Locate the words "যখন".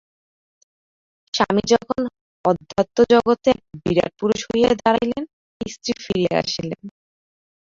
1.73-2.01